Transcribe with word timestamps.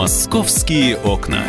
Московские 0.00 0.96
окна. 0.96 1.44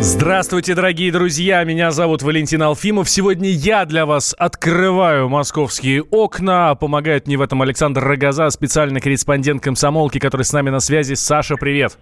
Здравствуйте, 0.00 0.74
дорогие 0.74 1.10
друзья! 1.10 1.64
Меня 1.64 1.92
зовут 1.92 2.20
Валентин 2.20 2.62
Алфимов. 2.62 3.08
Сегодня 3.08 3.48
я 3.48 3.86
для 3.86 4.04
вас 4.04 4.34
открываю 4.36 5.30
московские 5.30 6.02
окна. 6.02 6.74
Помогает 6.74 7.26
мне 7.26 7.38
в 7.38 7.40
этом 7.40 7.62
Александр 7.62 8.04
Рогоза, 8.04 8.50
специальный 8.50 9.00
корреспондент 9.00 9.62
комсомолки, 9.62 10.18
который 10.18 10.42
с 10.42 10.52
нами 10.52 10.68
на 10.68 10.78
связи. 10.78 11.14
Саша, 11.14 11.56
привет! 11.56 11.96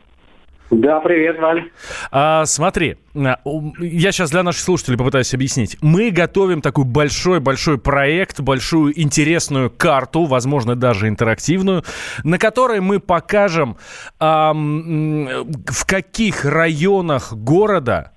Да, 0.70 1.00
привет, 1.00 1.38
Валь. 1.38 1.70
А, 2.10 2.46
смотри, 2.46 2.96
а, 3.14 3.38
я 3.78 4.12
сейчас 4.12 4.30
для 4.30 4.42
наших 4.42 4.62
слушателей 4.62 4.96
попытаюсь 4.96 5.34
объяснить. 5.34 5.76
Мы 5.82 6.10
готовим 6.10 6.62
такой 6.62 6.84
большой-большой 6.84 7.78
проект, 7.78 8.40
большую 8.40 8.98
интересную 9.00 9.70
карту, 9.70 10.24
возможно, 10.24 10.74
даже 10.74 11.08
интерактивную, 11.08 11.84
на 12.22 12.38
которой 12.38 12.80
мы 12.80 12.98
покажем, 12.98 13.76
а, 14.18 14.52
в 14.54 15.86
каких 15.86 16.44
районах 16.44 17.34
города 17.34 18.12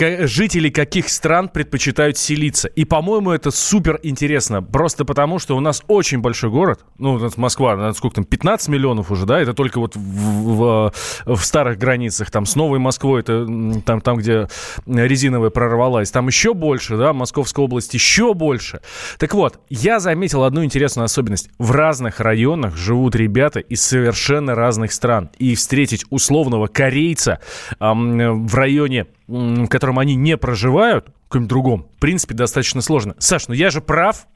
жители 0.00 0.70
каких 0.70 1.08
стран 1.08 1.48
предпочитают 1.48 2.16
селиться. 2.16 2.68
И, 2.68 2.84
по-моему, 2.84 3.30
это 3.30 3.50
супер 3.50 4.00
интересно. 4.02 4.62
Просто 4.62 5.04
потому, 5.04 5.38
что 5.38 5.56
у 5.56 5.60
нас 5.60 5.82
очень 5.88 6.20
большой 6.20 6.50
город. 6.50 6.84
Ну, 6.98 7.14
у 7.14 7.18
нас 7.18 7.36
Москва, 7.36 7.92
сколько 7.94 8.16
там, 8.16 8.24
15 8.24 8.68
миллионов 8.68 9.10
уже, 9.10 9.26
да? 9.26 9.40
Это 9.40 9.54
только 9.54 9.78
вот 9.78 9.96
в, 9.96 10.00
в, 10.00 10.92
в 11.26 11.44
старых 11.44 11.78
границах. 11.78 12.30
Там 12.30 12.46
с 12.46 12.56
Новой 12.56 12.78
Москвой, 12.78 13.20
это 13.20 13.46
там, 13.84 14.00
там, 14.00 14.16
где 14.16 14.48
резиновая 14.86 15.50
прорвалась. 15.50 16.10
Там 16.10 16.26
еще 16.26 16.54
больше, 16.54 16.96
да? 16.96 17.12
Московская 17.12 17.64
область 17.64 17.94
еще 17.94 18.34
больше. 18.34 18.80
Так 19.18 19.34
вот, 19.34 19.60
я 19.68 20.00
заметил 20.00 20.44
одну 20.44 20.64
интересную 20.64 21.04
особенность. 21.04 21.50
В 21.58 21.72
разных 21.72 22.20
районах 22.20 22.76
живут 22.76 23.16
ребята 23.16 23.60
из 23.60 23.82
совершенно 23.82 24.54
разных 24.54 24.92
стран. 24.92 25.30
И 25.38 25.54
встретить 25.54 26.04
условного 26.10 26.66
корейца 26.66 27.40
эм, 27.80 28.46
в 28.46 28.54
районе 28.54 29.06
в 29.28 29.66
котором 29.68 29.87
они 29.96 30.16
не 30.16 30.36
проживают, 30.36 31.06
в 31.06 31.28
каком-нибудь 31.28 31.48
другом, 31.48 31.88
в 31.96 32.00
принципе, 32.00 32.34
достаточно 32.34 32.80
сложно. 32.80 33.14
Саш, 33.18 33.46
ну 33.46 33.54
я 33.54 33.70
же 33.70 33.80
прав. 33.80 34.26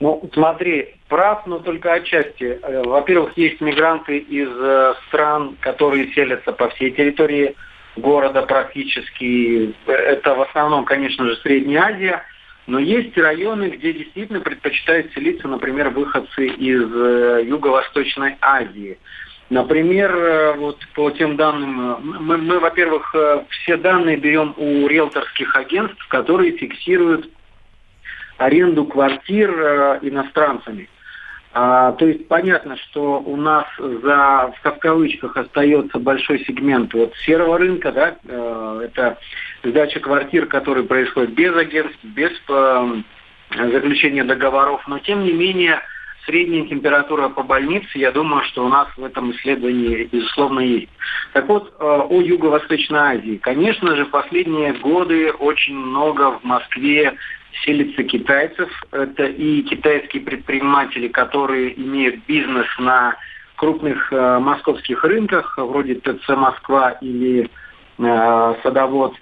Ну, 0.00 0.28
смотри, 0.32 0.96
прав, 1.08 1.46
но 1.46 1.58
только 1.58 1.92
отчасти. 1.92 2.58
Э, 2.62 2.82
во-первых, 2.84 3.36
есть 3.36 3.60
мигранты 3.60 4.18
из 4.18 4.48
э, 4.48 4.94
стран, 5.08 5.56
которые 5.60 6.12
селятся 6.12 6.52
по 6.52 6.68
всей 6.70 6.90
территории 6.90 7.54
города 7.96 8.42
практически. 8.42 9.74
Это 9.86 10.34
в 10.34 10.42
основном, 10.42 10.84
конечно 10.84 11.26
же, 11.26 11.36
Средняя 11.36 11.82
Азия. 11.82 12.22
Но 12.66 12.78
есть 12.78 13.16
районы, 13.18 13.70
где 13.70 13.92
действительно 13.92 14.40
предпочитают 14.40 15.12
селиться, 15.12 15.48
например, 15.48 15.90
выходцы 15.90 16.46
из 16.46 16.82
э, 16.82 17.42
Юго-Восточной 17.44 18.36
Азии. 18.40 18.98
Например, 19.50 20.16
э, 20.16 20.54
вот 20.54 20.78
по 20.94 21.10
тем 21.10 21.36
данным, 21.36 21.80
э, 21.80 21.96
мы, 22.00 22.38
мы 22.38 22.60
во-первых, 22.60 23.12
э, 23.16 23.42
все 23.50 23.76
данные 23.76 24.16
берем 24.16 24.54
у 24.56 24.86
риэлторских 24.86 25.56
агентств, 25.56 26.06
которые 26.06 26.56
фиксируют 26.56 27.28
аренду 28.38 28.84
квартир 28.84 29.50
иностранцами. 30.02 30.88
А, 31.52 31.92
то 31.92 32.06
есть 32.06 32.28
понятно, 32.28 32.76
что 32.76 33.18
у 33.18 33.36
нас 33.36 33.66
за, 33.76 34.54
в 34.62 34.78
кавычках 34.78 35.36
остается 35.36 35.98
большой 35.98 36.38
сегмент 36.44 36.94
вот 36.94 37.12
серого 37.26 37.58
рынка, 37.58 37.90
да, 37.90 38.16
это 38.82 39.18
сдача 39.64 39.98
квартир, 39.98 40.46
которые 40.46 40.86
происходят 40.86 41.32
без 41.32 41.54
агентств, 41.56 41.98
без 42.04 42.30
заключения 43.50 44.22
договоров, 44.22 44.86
но 44.86 45.00
тем 45.00 45.24
не 45.24 45.32
менее 45.32 45.80
средняя 46.24 46.66
температура 46.66 47.28
по 47.28 47.42
больнице, 47.42 47.98
я 47.98 48.12
думаю, 48.12 48.44
что 48.44 48.64
у 48.64 48.68
нас 48.68 48.88
в 48.96 49.04
этом 49.04 49.32
исследовании, 49.32 50.08
безусловно, 50.10 50.60
есть. 50.60 50.90
Так 51.32 51.48
вот, 51.48 51.72
э, 51.78 51.84
о 51.84 52.20
Юго-Восточной 52.20 52.98
Азии. 52.98 53.36
Конечно 53.36 53.96
же, 53.96 54.04
в 54.04 54.10
последние 54.10 54.72
годы 54.74 55.32
очень 55.32 55.76
много 55.76 56.38
в 56.38 56.44
Москве 56.44 57.16
селится 57.64 58.02
китайцев. 58.04 58.68
Это 58.92 59.24
и 59.24 59.62
китайские 59.62 60.22
предприниматели, 60.22 61.08
которые 61.08 61.78
имеют 61.80 62.24
бизнес 62.26 62.66
на 62.78 63.16
крупных 63.56 64.12
э, 64.12 64.38
московских 64.38 65.04
рынках, 65.04 65.56
вроде 65.58 65.94
ТЦ 65.94 66.28
Москва 66.30 66.92
или 67.00 67.50
э, 67.98 68.54
Садовод. 68.62 69.14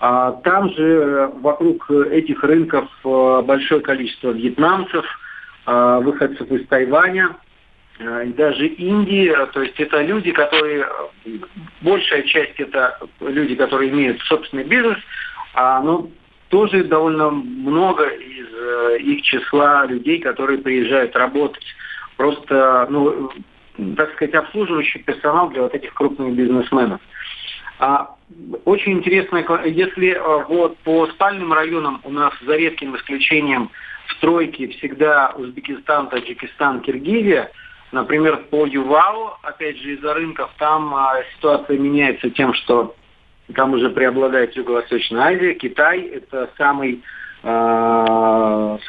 А 0.00 0.32
там 0.44 0.70
же 0.74 1.32
вокруг 1.40 1.90
этих 1.90 2.44
рынков 2.44 2.88
большое 3.02 3.80
количество 3.80 4.30
вьетнамцев– 4.30 5.04
выходцев 6.00 6.50
из 6.50 6.66
Тайваня, 6.68 7.36
а, 8.00 8.22
и 8.22 8.32
даже 8.32 8.66
Индии. 8.66 9.34
То 9.52 9.62
есть 9.62 9.78
это 9.78 10.02
люди, 10.02 10.32
которые, 10.32 10.86
большая 11.82 12.22
часть 12.22 12.58
это 12.58 12.98
люди, 13.20 13.54
которые 13.54 13.90
имеют 13.90 14.20
собственный 14.22 14.64
бизнес, 14.64 14.98
а 15.54 15.80
ну, 15.80 16.10
тоже 16.48 16.84
довольно 16.84 17.30
много 17.30 18.06
из 18.06 18.46
э, 18.52 18.98
их 19.00 19.22
числа 19.22 19.86
людей, 19.86 20.20
которые 20.20 20.58
приезжают 20.58 21.14
работать. 21.16 21.64
Просто, 22.16 22.86
ну, 22.90 23.30
так 23.96 24.12
сказать, 24.14 24.34
обслуживающий 24.34 25.02
персонал 25.02 25.50
для 25.50 25.62
вот 25.62 25.74
этих 25.74 25.92
крупных 25.94 26.34
бизнесменов. 26.34 27.00
А 27.78 28.16
очень 28.64 28.94
интересно, 28.94 29.44
если 29.64 30.10
э, 30.10 30.44
вот 30.48 30.76
по 30.78 31.06
спальным 31.06 31.52
районам 31.52 32.00
у 32.04 32.10
нас 32.10 32.32
за 32.44 32.56
редким 32.56 32.96
исключением 32.96 33.70
в 34.08 34.20
тройке 34.20 34.68
всегда 34.68 35.32
Узбекистан, 35.36 36.08
Таджикистан, 36.08 36.80
Киргизия. 36.80 37.50
Например, 37.92 38.36
по 38.50 38.66
Ювау, 38.66 39.34
опять 39.42 39.78
же, 39.78 39.94
из-за 39.94 40.12
рынков, 40.12 40.50
там 40.58 40.94
а, 40.94 41.22
ситуация 41.36 41.78
меняется 41.78 42.28
тем, 42.30 42.52
что 42.52 42.94
там 43.54 43.72
уже 43.72 43.88
преобладает 43.90 44.54
Юго-Восточная 44.56 45.34
Азия, 45.34 45.54
Китай– 45.54 46.00
это 46.02 46.50
самый 46.58 47.02
а, 47.42 47.87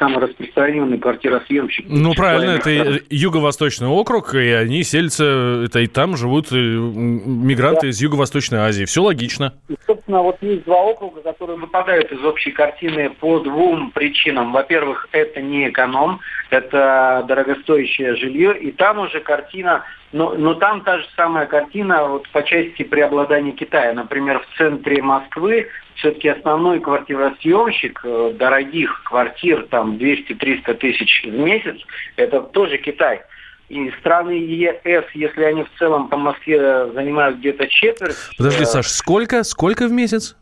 самый 0.00 0.18
распространенный 0.18 0.98
квартиросъемщик. 0.98 1.84
Ну, 1.88 2.14
правильно, 2.14 2.52
это 2.52 3.00
Юго-Восточный 3.10 3.86
округ, 3.86 4.34
и 4.34 4.48
они 4.50 4.82
селятся, 4.82 5.62
это 5.66 5.80
и 5.80 5.86
там 5.86 6.16
живут 6.16 6.50
мигранты 6.50 7.82
да. 7.82 7.88
из 7.88 8.00
Юго-Восточной 8.00 8.58
Азии. 8.58 8.86
Все 8.86 9.02
логично. 9.02 9.54
И, 9.68 9.76
собственно, 9.86 10.22
вот 10.22 10.38
есть 10.40 10.64
два 10.64 10.82
округа, 10.82 11.20
которые 11.20 11.58
выпадают 11.58 12.10
из 12.10 12.24
общей 12.24 12.50
картины 12.50 13.10
по 13.20 13.38
двум 13.40 13.90
причинам. 13.92 14.52
Во-первых, 14.52 15.08
это 15.12 15.42
не 15.42 15.68
эконом, 15.68 16.20
это 16.50 17.24
дорогостоящее 17.26 18.16
жилье, 18.16 18.58
и 18.58 18.72
там 18.72 18.98
уже 18.98 19.20
картина 19.20 19.84
но, 20.12 20.34
но 20.34 20.54
там 20.54 20.82
та 20.82 20.98
же 20.98 21.06
самая 21.14 21.46
картина 21.46 22.08
вот 22.08 22.28
по 22.30 22.42
части 22.42 22.82
преобладания 22.82 23.52
Китая. 23.52 23.92
Например, 23.92 24.40
в 24.40 24.58
центре 24.58 25.00
Москвы 25.02 25.68
все-таки 25.94 26.28
основной 26.28 26.80
квартиросъемщик 26.80 28.00
э, 28.02 28.32
дорогих 28.36 29.02
квартир, 29.04 29.66
там 29.70 29.96
200-300 29.96 30.74
тысяч 30.74 31.22
в 31.24 31.32
месяц, 31.32 31.76
это 32.16 32.40
тоже 32.40 32.78
Китай. 32.78 33.22
И 33.68 33.88
страны 34.00 34.32
ЕС, 34.32 35.04
если 35.14 35.44
они 35.44 35.62
в 35.62 35.70
целом 35.78 36.08
по 36.08 36.16
Москве 36.16 36.90
занимают 36.92 37.38
где-то 37.38 37.68
четверть... 37.68 38.16
Подожди, 38.36 38.64
э, 38.64 38.66
Саш, 38.66 38.88
сколько? 38.88 39.44
Сколько 39.44 39.86
в 39.86 39.92
месяц? 39.92 40.36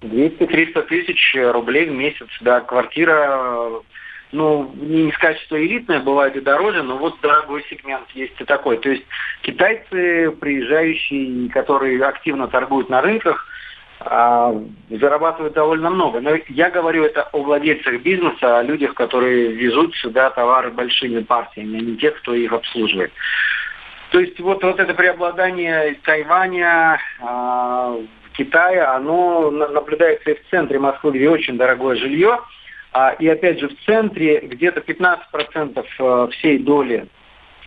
200-300 0.00 0.82
тысяч 0.86 1.36
рублей 1.36 1.90
в 1.90 1.92
месяц, 1.92 2.26
да. 2.40 2.60
Квартира 2.60 3.82
ну, 4.32 4.70
не 4.74 5.12
сказать, 5.12 5.38
что 5.40 5.62
элитная, 5.62 6.00
бывает 6.00 6.36
и 6.36 6.40
дороже, 6.40 6.82
но 6.82 6.96
вот 6.96 7.20
дорогой 7.20 7.64
сегмент 7.68 8.08
есть 8.14 8.40
и 8.40 8.44
такой. 8.44 8.78
То 8.78 8.88
есть 8.88 9.04
китайцы, 9.42 10.30
приезжающие, 10.40 11.50
которые 11.50 12.02
активно 12.04 12.48
торгуют 12.48 12.88
на 12.88 13.02
рынках, 13.02 13.46
а, 14.00 14.54
зарабатывают 14.90 15.54
довольно 15.54 15.90
много. 15.90 16.20
Но 16.20 16.36
я 16.48 16.70
говорю 16.70 17.04
это 17.04 17.24
о 17.24 17.42
владельцах 17.42 18.00
бизнеса, 18.00 18.58
о 18.58 18.62
людях, 18.62 18.94
которые 18.94 19.52
везут 19.52 19.94
сюда 19.96 20.30
товары 20.30 20.70
большими 20.70 21.20
партиями, 21.20 21.78
а 21.78 21.82
не 21.82 21.96
тех, 21.96 22.16
кто 22.18 22.34
их 22.34 22.52
обслуживает. 22.52 23.12
То 24.10 24.20
есть 24.20 24.38
вот, 24.40 24.62
вот 24.62 24.78
это 24.78 24.92
преобладание 24.94 25.94
Тайваня, 26.04 26.98
э, 27.20 28.06
Китая, 28.34 28.94
оно 28.94 29.50
наблюдается 29.50 30.30
и 30.30 30.34
в 30.34 30.48
центре 30.50 30.78
Москвы, 30.78 31.12
где 31.12 31.28
очень 31.28 31.56
дорогое 31.56 31.96
жилье. 31.96 32.38
А, 32.92 33.12
и 33.18 33.26
опять 33.26 33.58
же, 33.58 33.68
в 33.68 33.84
центре 33.86 34.40
где-то 34.40 34.80
15% 34.80 35.86
э, 35.98 36.28
всей 36.32 36.58
доли 36.58 37.08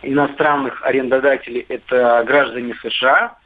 иностранных 0.04 0.84
арендодателей– 0.84 1.66
это 1.70 2.24
граждане 2.26 2.76
США. 2.82 3.38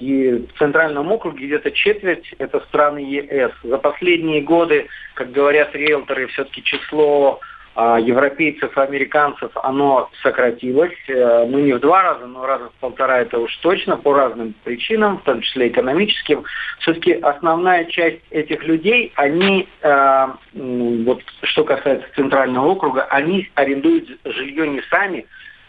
И 0.00 0.30
в 0.30 0.58
Центральном 0.58 1.10
округе 1.10 1.46
где-то 1.46 1.70
четверть– 1.70 2.34
это 2.38 2.60
страны 2.60 2.98
ЕС. 2.98 3.52
За 3.62 3.78
последние 3.78 4.42
годы, 4.42 4.88
как 5.14 5.30
говорят 5.30 5.74
риэлторы, 5.74 6.26
все-таки 6.28 6.62
число 6.62 7.40
европейцев 7.78 8.76
и 8.76 8.80
американцев 8.80 9.52
оно 9.62 10.10
сократилось, 10.22 10.98
ну 11.06 11.58
не 11.60 11.72
в 11.72 11.80
два 11.80 12.02
раза, 12.02 12.26
но 12.26 12.44
раза 12.44 12.70
в 12.70 12.80
полтора 12.80 13.20
это 13.20 13.38
уж 13.38 13.54
точно, 13.58 13.96
по 13.96 14.14
разным 14.14 14.54
причинам, 14.64 15.18
в 15.18 15.22
том 15.22 15.40
числе 15.42 15.68
экономическим. 15.68 16.44
Все-таки 16.80 17.12
основная 17.12 17.84
часть 17.84 18.20
этих 18.30 18.64
людей, 18.64 19.12
они, 19.14 19.68
э, 19.82 20.26
вот 20.54 21.22
что 21.42 21.64
касается 21.64 22.06
центрального 22.16 22.66
округа, 22.66 23.04
они 23.10 23.48
арендуют 23.54 24.08
жилье 24.24 24.68
не 24.68 24.82
сами, 24.90 25.26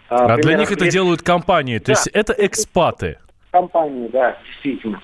А, 0.09 0.33
а 0.33 0.37
для 0.37 0.55
них 0.55 0.71
это 0.71 0.89
делают 0.89 1.21
компании, 1.21 1.77
то 1.77 1.87
да. 1.87 1.91
есть 1.91 2.07
это 2.07 2.33
экспаты. 2.37 3.19
Компании, 3.51 4.07
да, 4.07 4.35
действительно. 4.45 4.99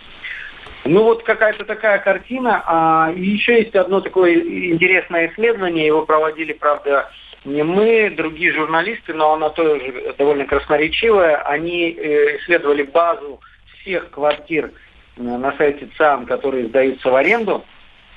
Ну 0.86 1.02
вот 1.04 1.24
какая-то 1.24 1.66
такая 1.66 1.98
картина. 1.98 2.64
А, 2.66 3.12
еще 3.16 3.58
есть 3.58 3.76
одно 3.76 4.02
такое 4.02 4.36
интересное 4.36 5.32
исследование. 5.32 5.88
Его 5.88 6.06
проводили, 6.06 6.54
правда, 6.54 7.10
не 7.44 7.64
мы, 7.64 8.14
другие 8.16 8.54
журналисты, 8.54 9.14
но 9.16 9.34
оно 9.34 9.50
тоже 9.50 10.14
довольно 10.18 10.46
красноречивое. 10.46 11.38
Они 11.38 11.90
э, 11.90 12.38
исследовали 12.38 12.84
базу 12.84 13.40
всех 13.82 14.12
квартир 14.12 14.72
э, 15.18 15.22
на 15.22 15.58
сайте 15.58 15.90
ЦАН, 15.98 16.28
которые 16.28 16.68
сдаются 16.68 17.10
в 17.10 17.16
аренду, 17.16 17.66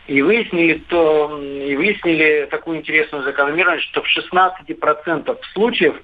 и 0.06 0.20
выяснили, 0.20 0.82
то, 0.88 1.40
и 1.42 1.74
выяснили 1.74 2.48
такую 2.50 2.78
интересную 2.78 3.24
закономерность, 3.24 3.84
что 3.84 4.02
в 4.02 4.06
16% 4.06 5.38
случаев 5.54 5.94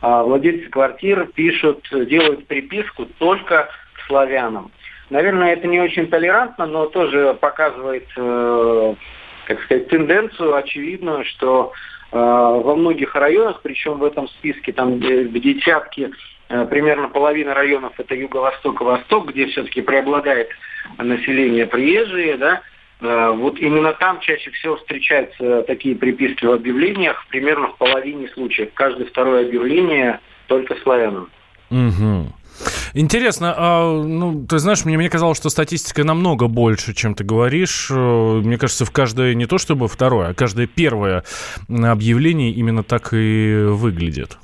а, 0.00 0.22
владельцы 0.22 0.68
квартир 0.68 1.26
пишут, 1.26 1.88
делают 1.90 2.46
приписку 2.46 3.06
только 3.18 3.68
к 3.94 4.06
славянам. 4.06 4.70
Наверное, 5.10 5.52
это 5.52 5.66
не 5.66 5.80
очень 5.80 6.08
толерантно, 6.08 6.66
но 6.66 6.86
тоже 6.86 7.36
показывает, 7.40 8.06
э, 8.16 8.94
как 9.46 9.62
сказать, 9.62 9.88
тенденцию 9.88 10.54
очевидную, 10.54 11.24
что 11.24 11.72
э, 12.10 12.16
во 12.16 12.74
многих 12.74 13.14
районах, 13.14 13.60
причем 13.62 13.98
в 13.98 14.04
этом 14.04 14.28
списке 14.28 14.72
там 14.72 14.98
в 14.98 15.38
десятке, 15.40 16.10
э, 16.48 16.66
примерно 16.66 17.08
половина 17.08 17.54
районов 17.54 17.92
это 17.98 18.14
юго-восток 18.14 18.80
и 18.80 18.84
восток, 18.84 19.30
где 19.30 19.46
все-таки 19.46 19.82
преобладает 19.82 20.48
население 20.98 21.66
приезжие, 21.66 22.38
да, 22.38 22.62
э, 23.00 23.30
вот 23.36 23.58
именно 23.58 23.92
там 23.92 24.20
чаще 24.20 24.50
всего 24.52 24.76
встречаются 24.76 25.62
такие 25.64 25.96
приписки 25.96 26.46
в 26.46 26.52
объявлениях, 26.52 27.26
примерно 27.28 27.68
в 27.68 27.76
половине 27.76 28.28
случаев. 28.28 28.70
Каждое 28.72 29.06
второе 29.06 29.46
объявление 29.46 30.20
только 30.46 30.76
славянам. 30.76 31.28
Угу. 31.70 32.32
Интересно, 32.96 33.52
а, 33.56 34.02
ну, 34.02 34.46
ты 34.46 34.58
знаешь, 34.58 34.84
мне, 34.84 34.96
мне 34.96 35.10
казалось, 35.10 35.36
что 35.36 35.48
статистика 35.48 36.04
намного 36.04 36.46
больше, 36.46 36.94
чем 36.94 37.16
ты 37.16 37.24
говоришь. 37.24 37.88
Э, 37.90 37.94
мне 37.94 38.56
кажется, 38.56 38.84
в 38.84 38.92
каждое, 38.92 39.34
не 39.34 39.46
то 39.46 39.58
чтобы 39.58 39.88
второе, 39.88 40.28
а 40.28 40.34
каждое 40.34 40.68
первое 40.68 41.24
объявление 41.68 42.52
именно 42.52 42.84
так 42.84 43.08
и 43.12 43.64
выглядит. 43.66 44.38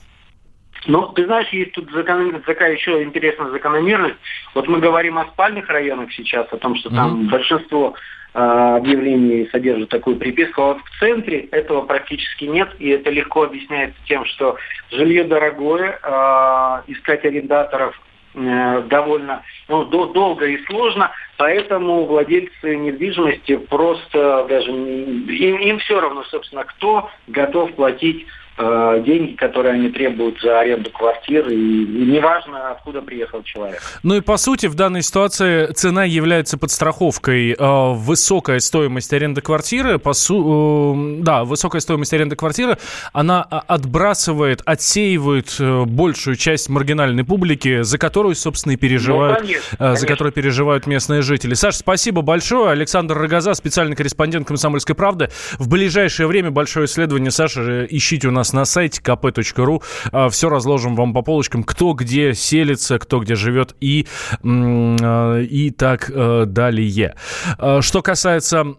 Ну, 0.86 1.06
ты 1.08 1.26
знаешь, 1.26 1.48
есть 1.50 1.72
тут 1.72 1.92
закономерность, 1.92 2.44
такая 2.44 2.72
еще 2.72 3.04
интересная 3.04 3.50
закономерность. 3.50 4.16
Вот 4.54 4.66
мы 4.66 4.80
говорим 4.80 5.18
о 5.18 5.26
спальных 5.26 5.68
районах 5.68 6.12
сейчас, 6.12 6.48
о 6.50 6.56
том, 6.56 6.74
что 6.74 6.90
там 6.90 7.26
mm-hmm. 7.26 7.30
большинство 7.30 7.94
э, 8.34 8.38
объявлений 8.40 9.48
содержит 9.52 9.90
такую 9.90 10.16
приписку, 10.16 10.62
а 10.62 10.66
вот 10.74 10.78
в 10.78 10.98
центре 10.98 11.40
этого 11.52 11.82
практически 11.82 12.46
нет, 12.46 12.74
и 12.80 12.88
это 12.88 13.10
легко 13.10 13.44
объясняется 13.44 13.96
тем, 14.06 14.24
что 14.24 14.56
жилье 14.90 15.22
дорогое, 15.22 16.00
э, 16.02 16.92
искать 16.92 17.24
арендаторов 17.24 17.94
довольно 18.34 19.42
ну, 19.68 19.84
до, 19.84 20.06
долго 20.06 20.46
и 20.46 20.64
сложно, 20.66 21.10
поэтому 21.36 22.04
владельцы 22.04 22.76
недвижимости 22.76 23.56
просто 23.56 24.46
даже 24.48 24.70
им, 24.70 25.58
им 25.58 25.78
все 25.80 26.00
равно, 26.00 26.22
собственно, 26.24 26.64
кто 26.64 27.10
готов 27.26 27.74
платить 27.74 28.26
Э, 28.26 28.39
деньги, 28.58 29.34
которые 29.36 29.74
они 29.74 29.88
требуют 29.88 30.40
за 30.40 30.60
аренду 30.60 30.90
квартиры, 30.90 31.54
и, 31.54 31.82
и 31.84 32.04
неважно, 32.06 32.72
откуда 32.72 33.00
приехал 33.00 33.42
человек. 33.42 33.80
Ну 34.02 34.16
и 34.16 34.20
по 34.20 34.36
сути 34.36 34.66
в 34.66 34.74
данной 34.74 35.02
ситуации 35.02 35.66
цена 35.72 36.04
является 36.04 36.58
подстраховкой. 36.58 37.52
Э, 37.58 37.92
высокая 37.94 38.60
стоимость 38.60 39.12
аренды 39.12 39.40
квартиры, 39.40 39.98
по 39.98 40.12
су... 40.12 41.18
э, 41.18 41.22
да, 41.22 41.44
высокая 41.44 41.80
стоимость 41.80 42.12
аренды 42.12 42.36
квартиры, 42.36 42.78
она 43.12 43.42
отбрасывает, 43.42 44.62
отсеивает 44.64 45.56
э, 45.58 45.84
большую 45.84 46.36
часть 46.36 46.68
маргинальной 46.68 47.24
публики, 47.24 47.82
за 47.82 47.98
которую, 47.98 48.34
собственно, 48.34 48.72
и 48.72 48.76
переживают, 48.76 49.40
ну, 49.40 49.46
конечно, 49.46 49.76
конечно. 49.78 49.96
за 49.96 50.06
которую 50.06 50.32
переживают 50.32 50.86
местные 50.86 51.22
жители. 51.22 51.54
Саша, 51.54 51.78
спасибо 51.78 52.22
большое. 52.22 52.70
Александр 52.70 53.16
Рогоза, 53.16 53.54
специальный 53.54 53.96
корреспондент 53.96 54.46
«Комсомольской 54.46 54.94
правды». 54.94 55.30
В 55.58 55.68
ближайшее 55.68 56.26
время 56.26 56.50
большое 56.50 56.86
исследование, 56.86 57.30
Саша, 57.30 57.86
ищите 57.86 58.28
у 58.28 58.30
нас 58.30 58.49
нас 58.52 58.60
на 58.60 58.64
сайте 58.64 59.00
kp.ru. 59.02 59.82
А, 60.12 60.28
Все 60.28 60.48
разложим 60.48 60.96
вам 60.96 61.12
по 61.12 61.22
полочкам, 61.22 61.62
кто 61.62 61.92
где 61.92 62.34
селится, 62.34 62.98
кто 62.98 63.20
где 63.20 63.34
живет 63.34 63.74
и, 63.80 64.06
а, 64.42 65.38
и 65.40 65.70
так 65.70 66.10
э, 66.12 66.44
далее. 66.46 67.14
А, 67.58 67.82
что 67.82 68.02
касается 68.02 68.74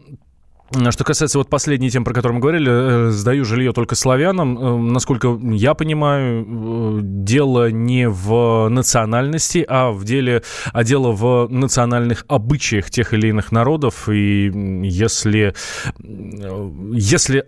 что 0.91 1.03
касается 1.03 1.37
вот 1.37 1.49
последней 1.49 1.89
темы, 1.89 2.05
про 2.05 2.13
которую 2.13 2.35
мы 2.35 2.41
говорили, 2.41 2.71
э, 2.71 3.11
сдаю 3.11 3.43
жилье 3.43 3.73
только 3.73 3.95
славянам. 3.95 4.57
Э, 4.57 4.77
насколько 4.77 5.37
я 5.43 5.73
понимаю, 5.73 7.01
дело 7.03 7.69
не 7.69 8.07
в 8.07 8.69
национальности, 8.69 9.65
а 9.67 9.91
в 9.91 10.05
деле, 10.05 10.43
а 10.71 10.85
дело 10.85 11.11
в 11.11 11.49
национальных 11.49 12.23
обычаях 12.29 12.89
тех 12.89 13.13
или 13.13 13.27
иных 13.27 13.51
народов. 13.51 14.07
И 14.07 14.49
если, 14.83 15.53
если 15.99 17.43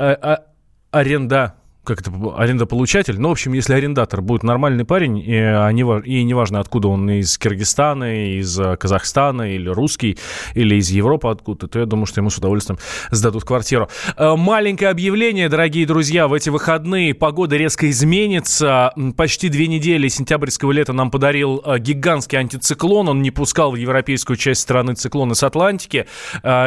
аренда 0.94 1.56
как 1.84 2.02
это, 2.02 2.12
арендополучатель. 2.38 3.20
Ну, 3.20 3.30
в 3.30 3.32
общем, 3.34 3.54
если 3.54 3.74
арендатор 3.74 4.22
будет 4.22 4.44
нормальный 4.44 4.86
парень, 4.86 5.20
и, 5.20 5.36
они, 5.36 5.82
и 6.06 6.24
неважно, 6.24 6.60
откуда 6.60 6.88
он, 6.88 7.10
из 7.10 7.38
Киргизстана, 7.38 8.38
из 8.40 8.58
э, 8.58 8.78
Казахстана, 8.78 9.54
или 9.54 9.68
русский, 9.70 10.18
или 10.54 10.76
из 10.76 10.90
Европы 10.90 11.28
откуда, 11.28 11.68
то 11.68 11.80
я 11.80 11.86
думаю, 11.86 12.06
что 12.06 12.22
ему 12.22 12.30
с 12.30 12.38
удовольствием 12.38 12.80
сдадут 13.12 13.44
квартиру. 13.44 13.90
Э, 14.18 14.36
маленькое 14.36 14.92
объявление, 14.92 15.50
дорогие 15.50 15.86
друзья, 15.86 16.28
в 16.28 16.34
эти 16.34 16.50
выходные 16.50 17.14
погода 17.14 17.58
резко 17.58 17.90
изменится. 17.90 18.94
Почти 19.18 19.50
две 19.50 19.68
недели 19.68 20.08
сентябрьского 20.08 20.72
лета 20.72 20.94
нам 20.94 21.12
подарил 21.12 21.62
э, 21.66 21.80
гигантский 21.80 22.38
антициклон. 22.38 23.10
Он 23.10 23.22
не 23.22 23.32
пускал 23.32 23.72
в 23.72 23.76
европейскую 23.76 24.38
часть 24.38 24.62
страны 24.62 24.94
циклоны 24.94 25.36
с 25.36 25.44
Атлантики, 25.44 26.06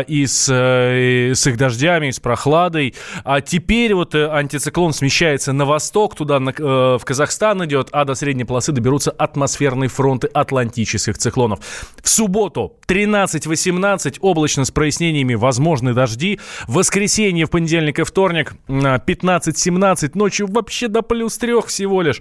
и 0.06 0.26
с, 0.26 0.48
с 0.48 1.46
их 1.46 1.56
дождями, 1.56 2.08
и 2.08 2.12
с 2.12 2.20
прохладой. 2.20 2.94
А 3.24 3.40
теперь 3.40 3.94
вот 3.94 4.14
антициклон 4.14 4.92
с 4.92 5.00
смещается 5.06 5.52
на 5.52 5.64
восток, 5.64 6.16
туда 6.16 6.40
на, 6.40 6.50
э, 6.50 6.98
в 6.98 7.04
Казахстан 7.04 7.64
идет, 7.64 7.90
а 7.92 8.04
до 8.04 8.16
средней 8.16 8.42
полосы 8.42 8.72
доберутся 8.72 9.12
атмосферные 9.12 9.88
фронты 9.88 10.26
атлантических 10.26 11.16
циклонов. 11.16 11.60
В 12.02 12.08
субботу 12.08 12.72
13-18, 12.88 14.18
облачно 14.20 14.64
с 14.64 14.72
прояснениями, 14.72 15.34
возможны 15.34 15.94
дожди. 15.94 16.40
В 16.66 16.74
воскресенье, 16.74 17.46
в 17.46 17.50
понедельник 17.50 18.00
и 18.00 18.02
вторник 18.02 18.54
15-17, 18.68 20.10
ночью 20.14 20.48
вообще 20.48 20.88
до 20.88 21.02
плюс 21.02 21.38
трех 21.38 21.66
всего 21.66 22.02
лишь. 22.02 22.20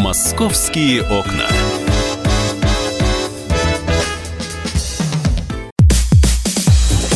Московские 0.00 1.02
окна. 1.02 1.71